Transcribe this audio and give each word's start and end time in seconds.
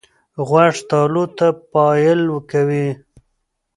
غوږ 0.47 0.75
تالو 0.89 1.25
ته 1.37 1.47
پایل 1.71 2.21
کوي. 2.51 2.87